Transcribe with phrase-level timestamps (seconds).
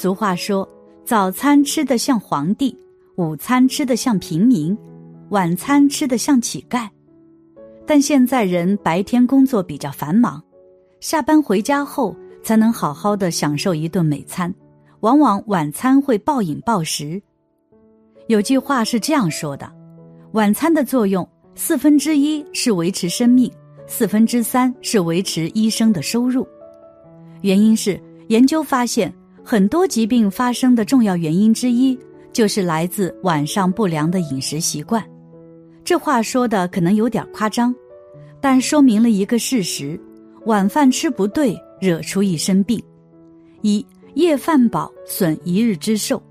[0.00, 0.66] 俗话说，
[1.04, 2.72] 早餐吃得像皇帝，
[3.16, 4.78] 午餐吃得像平民，
[5.30, 6.88] 晚餐吃得像乞丐。
[7.84, 10.40] 但现在人白天工作比较繁忙，
[11.00, 12.14] 下班回家后
[12.44, 14.54] 才能好好的享受一顿美餐，
[15.00, 17.20] 往往晚餐会暴饮暴食。
[18.28, 19.68] 有句话是这样说的：
[20.30, 23.50] 晚餐的作用四分之一是维持生命，
[23.88, 26.46] 四分之三是维持医生的收入。
[27.40, 29.12] 原因是研究发现，
[29.50, 31.98] 很多疾病发生的重要原因之一
[32.34, 35.02] 就是来自晚上不良的饮食习惯。
[35.82, 37.74] 这话说的可能有点夸张，
[38.42, 39.98] 但说明了一个事实：
[40.44, 42.78] 晚饭吃不对，惹出一身病。
[43.62, 46.22] 一夜饭饱，损一日之寿。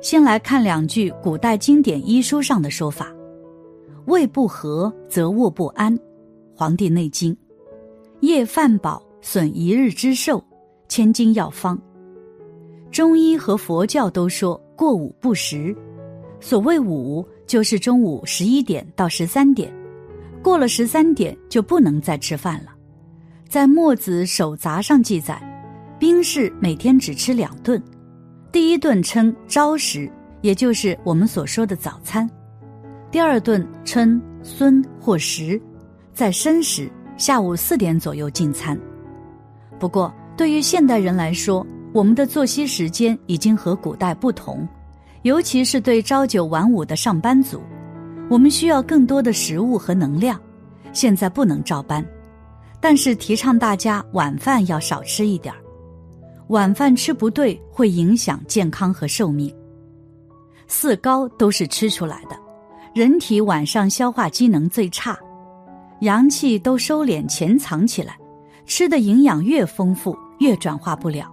[0.00, 3.12] 先来看两句古代经典医书上的说法：
[4.06, 5.94] 胃不和则卧不安，
[6.56, 7.34] 《黄帝内经》；
[8.20, 10.42] 夜饭饱损一日之寿，
[10.88, 11.78] 千金药方。
[12.90, 15.76] 中医和佛教都说过午不食，
[16.40, 17.26] 所谓午。
[17.46, 19.68] 就是中午十一点到十三点，
[20.40, 22.70] 过了十三点就不能再吃饭了。
[23.48, 25.42] 在《墨子手札》上记载，
[25.98, 27.82] 兵士每天只吃两顿，
[28.52, 30.08] 第一顿称朝食，
[30.42, 32.24] 也就是我们所说的早餐；
[33.10, 35.60] 第二顿称孙或食，
[36.14, 38.78] 在申时下午四点左右进餐。
[39.76, 44.66] 不过，对于现代人来说，我们的作息时间已经和古代不同。
[45.22, 47.60] 尤其是对朝九晚五的上班族，
[48.30, 50.40] 我们需要更多的食物和能量。
[50.92, 52.02] 现在不能照搬，
[52.80, 55.60] 但是提倡大家晚饭要少吃一点儿。
[56.48, 59.54] 晚饭吃不对会影响健康和寿命。
[60.66, 62.36] 四高都是吃出来的，
[62.94, 65.18] 人体晚上消化机能最差，
[66.00, 68.16] 阳气都收敛潜藏起来，
[68.64, 71.30] 吃的营养越丰富越转化不了。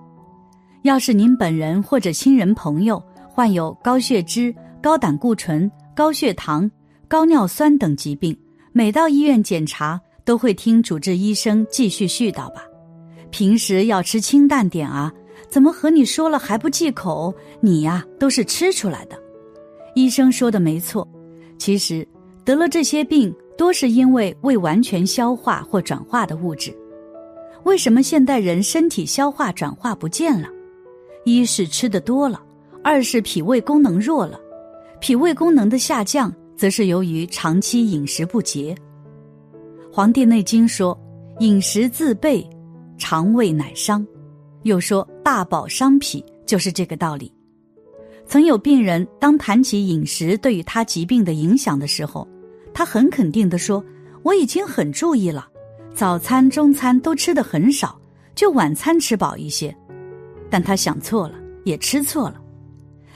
[0.87, 6.71] 要是您本人或者亲人朋友，患有高血脂、高胆固醇、高血糖、
[7.09, 8.35] 高尿酸等疾病，
[8.71, 12.63] 每到医院检查都会听主治医生继续絮叨吧。
[13.31, 15.11] 平时要吃清淡点啊，
[15.49, 17.35] 怎么和你说了还不忌口？
[17.59, 19.19] 你呀都是吃出来的。
[19.93, 21.05] 医生说的没错，
[21.57, 22.07] 其实
[22.45, 26.73] 得了这些病多是因为未完全消化或转化的物质。
[27.63, 30.47] 为什么现代人身体消化转化不见了？
[31.27, 32.41] 一是吃的多了。
[32.81, 34.39] 二是脾胃功能弱了，
[35.01, 38.73] 脾胃功能的下降，则是由于长期饮食不节。
[39.93, 40.97] 《黄帝内经》说
[41.39, 42.49] ：“饮食自备，
[42.97, 44.07] 肠胃乃伤。”
[44.63, 47.29] 又说：“大饱伤脾”，就是这个道理。
[48.25, 52.25] 曾有病人当谈起饮食对于他疾病的影响的时候，
[52.73, 53.83] 他很肯定地说
[54.23, 55.45] ：“我已经很注意了，
[55.93, 57.99] 早餐、中餐都吃的很少，
[58.33, 59.75] 就晚餐吃饱一些。”
[60.49, 62.41] 但他想错了，也吃错了。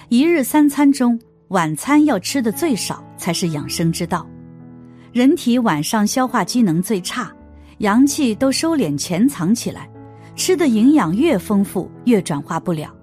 [0.09, 1.19] 一日三餐中，
[1.50, 4.28] 晚餐要吃的最少才是养生之道。
[5.14, 7.31] 人体晚上消化机能最差，
[7.80, 9.90] 阳气都收敛潜藏起来，
[10.36, 12.94] 吃的营养越丰富越转化不了，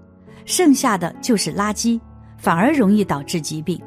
[0.45, 1.99] 剩下的就是垃圾，
[2.37, 3.79] 反而容易导致疾病。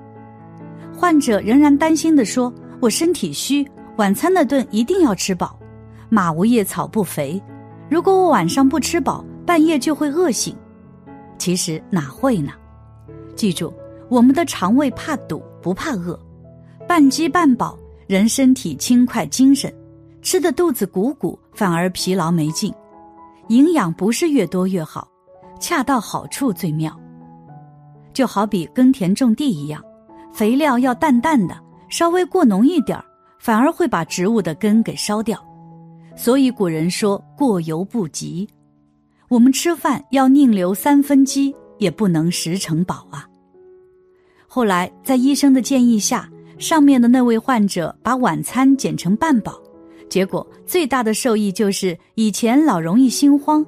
[0.95, 3.67] 患者仍然担心地说：“我身体虚，
[3.97, 5.59] 晚餐那顿一定要吃饱。
[6.09, 7.43] 马无夜草不肥，
[7.89, 10.57] 如果我晚上不吃饱，半夜就会饿醒。”
[11.39, 12.53] 其实哪会呢？
[13.35, 13.73] 记住，
[14.09, 16.19] 我们的肠胃怕堵不怕饿，
[16.87, 17.77] 半饥半饱，
[18.07, 19.69] 人身体轻快精神；
[20.23, 22.73] 吃的肚子鼓鼓，反而疲劳没劲。
[23.49, 25.09] 营养不是越多越好，
[25.59, 26.97] 恰到好处最妙。
[28.13, 29.83] 就好比耕田种地一样，
[30.33, 33.05] 肥料要淡淡的，稍微过浓一点儿
[33.41, 35.43] 反而会把植物的根给烧掉。
[36.15, 38.49] 所以古人说过犹不及。
[39.33, 41.53] 我们吃饭要宁留三分饥。
[41.79, 43.27] 也不能十成饱啊。
[44.47, 49.61] 后来在医生的建议下，上面的那位患者把晚餐减成半饱，
[50.09, 53.67] 结果最大的受益就是以前老容易心慌，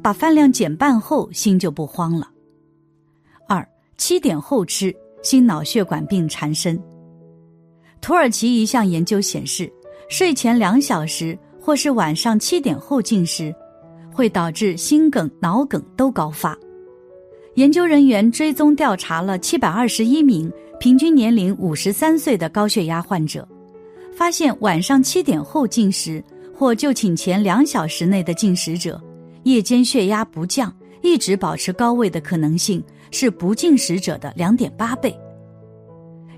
[0.00, 2.30] 把饭量减半后心就不慌了。
[3.48, 6.80] 二七点后吃，心脑血管病缠身。
[8.00, 9.68] 土耳其一项研究显示，
[10.08, 13.52] 睡前两小时或是晚上七点后进食，
[14.16, 16.56] 会导致心梗、脑梗都高发。
[17.56, 23.46] 研究人员追踪调查了七百二十一名平均年龄五十三岁的高血压患者，
[24.16, 26.24] 发现晚上七点后进食
[26.54, 28.98] 或就寝前两小时内的进食者，
[29.42, 35.14] 夜间血压不降，一直保持高位的可能性是不进食者的两点八倍。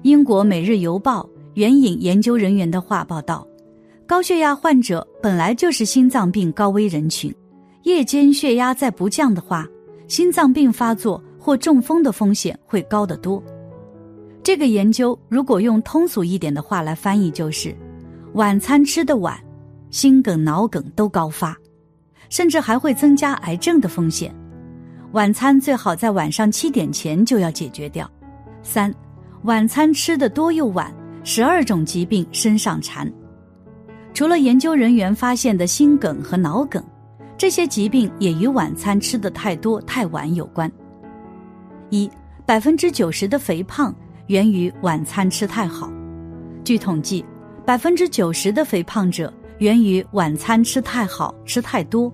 [0.02, 3.46] 英国《每日邮报》援引研究人员的话报道，
[4.06, 7.34] 高血压患者本来就是心脏病高危人群，
[7.88, 9.66] 夜间血压再不降的话。
[10.08, 13.42] 心脏病发作或中风的风险会高得多。
[14.42, 17.74] 这个研究如果用通俗一点的话来翻译，就是
[18.32, 19.38] 晚餐吃的晚，
[19.90, 21.54] 心梗、脑梗都高发，
[22.30, 24.34] 甚至还会增加癌症的风险。
[25.12, 28.10] 晚餐最好在晚上七点前就要解决掉。
[28.62, 28.94] 三，
[29.42, 30.90] 晚餐吃的多又晚，
[31.22, 33.10] 十二种疾病身上缠。
[34.14, 36.82] 除了研究人员发现的心梗和脑梗，
[37.38, 40.70] 这些疾病也与晚餐吃的太多太晚有关。
[41.88, 42.10] 一，
[42.44, 43.94] 百分之九十的肥胖
[44.26, 45.88] 源于晚餐吃太好。
[46.64, 47.24] 据统计，
[47.64, 52.12] 百分之九十的肥胖者源于晚餐吃太好、吃太多，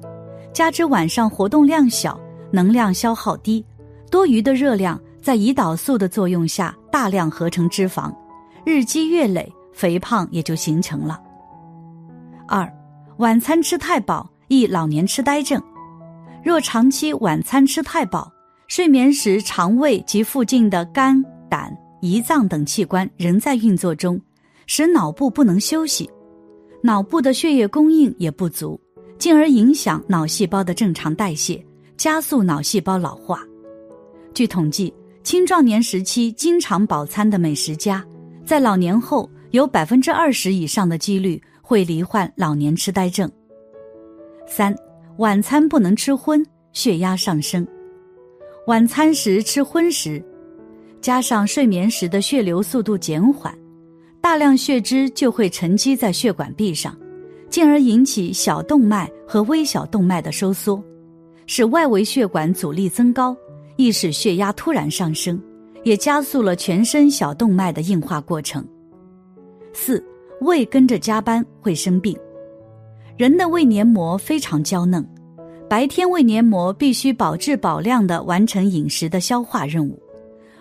[0.53, 2.20] 加之晚上活动量小。
[2.50, 3.65] 能量消耗低，
[4.12, 8.15] 多余的热量在胰岛素的作用下大量合成脂肪，
[8.65, 11.20] 日积月累，肥胖也就形成了。
[12.47, 12.73] 二，
[13.17, 15.61] 晚餐吃太饱易老年痴呆症。
[16.45, 18.31] 若长期晚餐吃太饱，
[18.69, 24.21] 睡眠时肠胃及附近的肝、胆、胰脏等器官仍在运作中，
[24.67, 26.09] 使脑部不能休息，
[26.83, 28.81] 脑部的血液供应也不足，
[29.19, 31.65] 进而影响脑细胞的正常代谢。
[31.97, 33.41] 加速脑细胞老化。
[34.35, 34.93] 据统计，
[35.23, 38.05] 青壮年时期经常饱餐的美食家，
[38.45, 43.31] 在老年后有百分之二十以上的几率会罹患老年痴呆症。
[44.46, 44.75] 三，
[45.19, 47.67] 晚餐不能吃荤，血压上升。
[48.67, 50.23] 晚餐时吃荤食，
[51.00, 53.56] 加上睡眠时的血流速度减缓，
[54.20, 56.96] 大量血脂就会沉积在血管壁上，
[57.50, 60.82] 进而引起小动脉和微小动脉的收缩。
[61.46, 63.37] 使外围血管阻力增高，
[63.76, 65.38] 易使血压突然上升，
[65.82, 68.67] 也加速了全身小动脉的硬化过程。
[69.75, 70.02] 四，
[70.41, 72.17] 胃跟着加班会生病。
[73.16, 75.06] 人的胃黏膜非常娇嫩，
[75.70, 79.96] 白天胃黏膜必须保质保量的完成饮食的消化任务，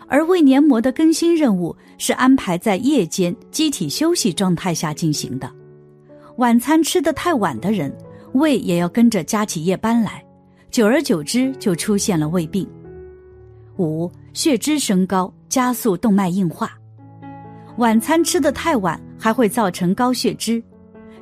[0.08, 5.52] 而胃黏膜的更新任务是安排在夜间机体休息状态下进行的。
[6.38, 7.92] 晚餐吃得太晚的人，
[8.34, 10.24] 胃也要跟着加起夜班来。
[10.70, 12.68] 久而久之，就出现了胃病。
[13.78, 16.72] 五、血脂升高，加速动脉硬化。
[17.78, 20.64] 晚餐吃的太晚，还会造成高血脂，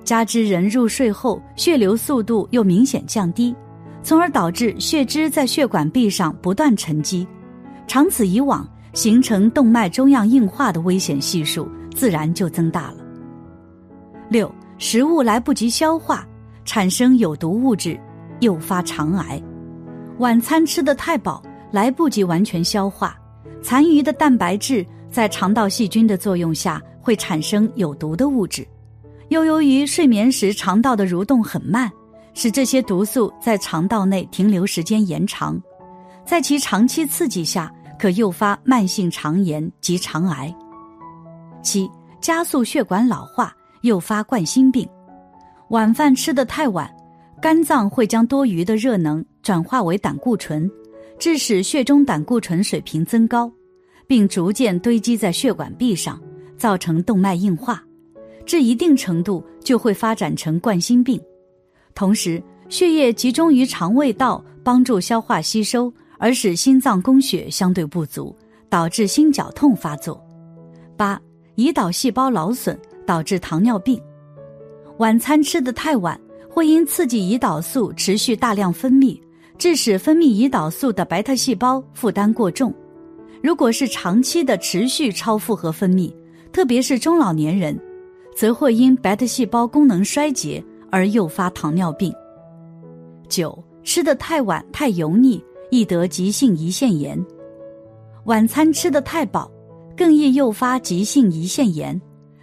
[0.03, 3.55] 加之人入睡后血流速度又明显降低，
[4.03, 7.27] 从而导致血脂在血管壁上不断沉积，
[7.87, 12.97] 长此以往，形成动脉粥样硬化的危险系数自然就增大了。
[14.29, 16.27] 六、食物来不及消化，
[16.65, 17.99] 产生有毒物质。
[18.39, 19.39] 诱发肠癌，
[20.17, 23.15] 晚餐吃的太饱，来不及完全消化，
[23.61, 28.67] 残余的蛋白质在肠道细菌的作用下会产生有毒的物质，
[29.31, 31.89] 又由于睡眠时肠道的蠕动很慢，
[32.33, 35.57] 使这些毒素在肠道内停留时间延长，
[36.25, 40.53] 在其长期刺激下，可诱发慢性肠炎及肠癌。
[41.63, 41.89] 七，
[42.19, 44.85] 加速血管老化，诱发冠心病，
[45.69, 46.93] 晚饭吃得太晚。
[47.41, 50.69] 肝脏会将多余的热能转化为胆固醇，
[51.17, 53.49] 致使血中胆固醇水平增高，
[54.05, 56.21] 并逐渐堆积在血管壁上，
[56.57, 57.81] 造成动脉硬化，
[58.45, 61.19] 至一定程度就会发展成冠心病。
[61.93, 68.35] 同时，血液集中于肠胃道，帮助消化吸收，而使心脏供血相对不足，
[68.69, 70.21] 导致心绞痛发作。
[70.95, 71.19] 八、
[71.55, 74.01] 胰岛细胞劳损导致糖尿病。
[74.97, 76.19] 晚餐吃得太晚。
[76.53, 79.17] 会因刺激胰岛素持续大量分泌，
[79.57, 82.73] 致使分泌胰岛素的白特细胞负担过重。
[83.41, 86.13] 如果是长期的持续超负荷分泌，
[86.51, 87.79] 特别是中老年人，
[88.35, 92.13] 则会因白的细胞功能衰竭而诱发糖尿病。
[93.29, 97.23] 九，吃的太晚太油腻，易得急性胰腺炎。
[98.25, 99.51] 晚餐吃的太饱，
[99.95, 101.99] 更易诱发急性胰腺炎，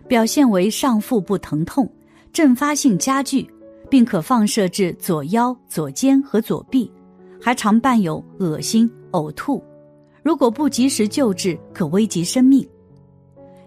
[0.07, 1.90] 表现为上腹部疼痛，
[2.33, 3.49] 阵发性加剧。
[3.90, 6.92] 并可放射至左腰、左肩和左臂，
[7.40, 9.64] 还常伴有恶心、呕吐。
[10.23, 12.68] 如果不及时救治，可危及生命。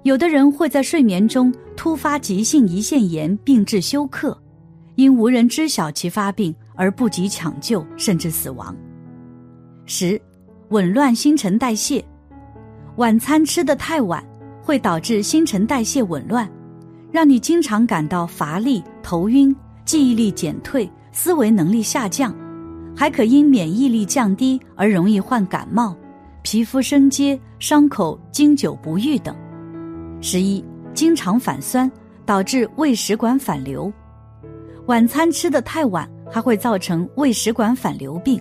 [0.03, 4.35] 有的人会在睡眠中突发急性胰腺炎，并致休克，
[4.95, 8.75] 因无人知晓其发病而不及抢救，甚至死亡。
[9.85, 10.19] 十，
[10.69, 12.03] 紊乱新陈代谢，
[12.95, 14.23] 晚餐吃得太晚，
[14.63, 16.49] 会导致新陈代谢紊乱，
[17.11, 19.55] 让你经常感到乏力、头晕。
[19.83, 22.33] 记忆力减退，思维能力下降，
[22.95, 25.95] 还可因免疫力降低而容易患感冒、
[26.43, 29.35] 皮肤生疖、伤口经久不愈等。
[30.23, 30.63] 十一，
[30.93, 31.91] 经常反酸，
[32.27, 33.91] 导致胃食管反流。
[34.85, 38.39] 晚餐吃的太晚，还会造成胃食管反流病，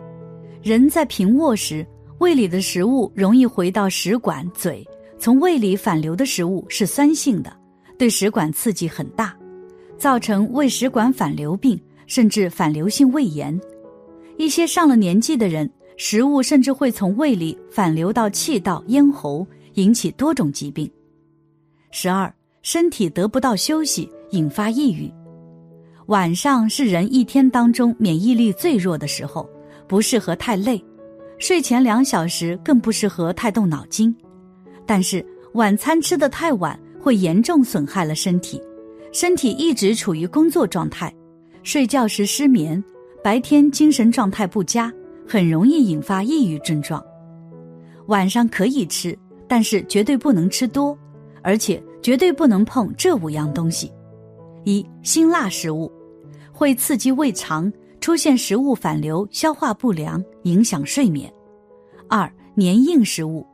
[0.62, 1.86] 人在平卧时，
[2.18, 4.86] 胃里的食物容易回到食管、嘴，
[5.18, 7.50] 从胃里反流的食物是酸性的，
[7.96, 9.34] 对食管刺激很大，
[9.96, 13.58] 造成胃食管反流病，甚至反流性胃炎。
[14.36, 20.90] 一些上了年纪的人，食物甚至会从胃里反流到气道、咽喉，引起多种疾病。
[21.92, 22.32] 十二，
[22.62, 25.12] 身体得不到休息，引发抑郁。
[26.06, 29.48] 晚上是人一天当中免疫力最弱的时候，
[29.88, 30.82] 不适合太累，
[31.38, 34.14] 睡前两小时更不适合太动脑筋。
[34.86, 38.62] 但是晚餐吃得太晚，会严重损害了身体，
[39.12, 41.12] 身体一直处于工作状态，
[41.64, 42.82] 睡觉时失眠。
[43.22, 44.90] 白天精神状态不佳，
[45.28, 47.04] 很容易引发抑郁症状。
[48.06, 49.16] 晚上可以吃，
[49.46, 50.96] 但是绝对不能吃多，
[51.42, 53.92] 而且绝对不能碰这五样东西：
[54.64, 55.90] 一、辛辣食物，
[56.52, 61.28] 会刺激胃肠，出现食物反流、消化不良，影响睡眠；
[62.08, 63.46] 二、黏硬食物，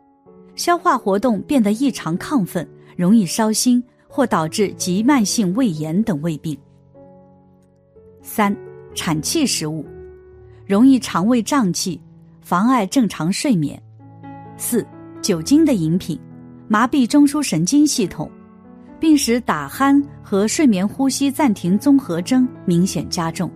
[0.54, 6.56] 消化活动变得异常亢奋，容易烧心或导致急慢性胃炎等胃病；
[8.22, 8.56] 三。
[8.98, 9.84] 产气食物，
[10.64, 12.00] 容易肠胃胀气，
[12.40, 13.78] 妨碍正常睡眠。
[14.56, 14.82] 四、
[15.20, 16.18] 酒精的饮品，
[16.68, 18.30] 麻痹中枢神经系统，
[18.99, 23.50] 并使打鼾和睡眠呼吸暂停综合征明显加重。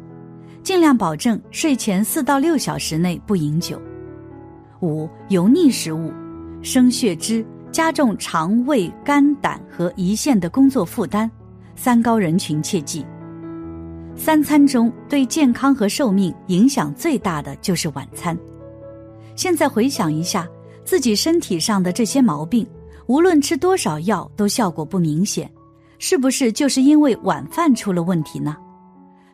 [0.62, 3.80] 尽量保证睡前四到六小时内不饮酒。
[4.80, 6.12] 五、油腻食物，
[6.62, 11.30] 生血脂，加重肠胃、肝胆和胰腺的工作负担。
[11.74, 13.04] 三高人群切记。
[14.14, 18.38] 三餐中对健康和寿命影响最大的就是晚餐。
[19.34, 20.46] 现在回想一下
[20.84, 22.66] 自己身体上的这些毛病，
[23.06, 25.50] 无论吃多少药都效果不明显，
[25.98, 28.56] 是不是就是因为晚饭出了问题呢？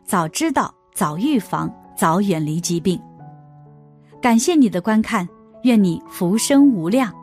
[0.03, 2.99] 早知道，早预防，早远离疾病。
[4.21, 5.27] 感谢你的观看，
[5.63, 7.13] 愿你福生无量。